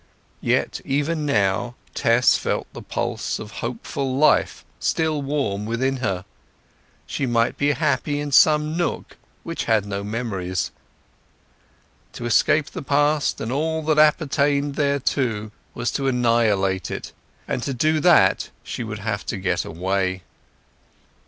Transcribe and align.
Yet 0.41 0.81
even 0.83 1.27
now 1.27 1.75
Tess 1.93 2.35
felt 2.35 2.65
the 2.73 2.81
pulse 2.81 3.37
of 3.37 3.51
hopeful 3.61 4.17
life 4.17 4.65
still 4.79 5.21
warm 5.21 5.67
within 5.67 5.97
her; 5.97 6.25
she 7.05 7.27
might 7.27 7.55
be 7.55 7.73
happy 7.73 8.19
in 8.19 8.31
some 8.31 8.75
nook 8.75 9.17
which 9.43 9.65
had 9.65 9.85
no 9.85 10.03
memories. 10.03 10.71
To 12.13 12.25
escape 12.25 12.71
the 12.71 12.81
past 12.81 13.39
and 13.39 13.51
all 13.51 13.83
that 13.83 13.99
appertained 13.99 14.73
thereto 14.75 15.51
was 15.75 15.91
to 15.91 16.07
annihilate 16.07 16.89
it, 16.89 17.13
and 17.47 17.61
to 17.61 17.71
do 17.71 17.99
that 17.99 18.49
she 18.63 18.83
would 18.83 18.97
have 19.05 19.23
to 19.27 19.37
get 19.37 19.65
away. 19.65 20.23